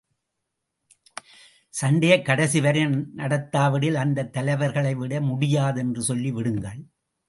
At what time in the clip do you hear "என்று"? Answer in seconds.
5.79-6.01